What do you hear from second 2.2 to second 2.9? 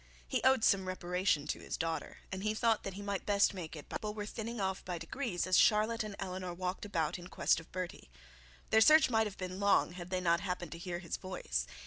and he thought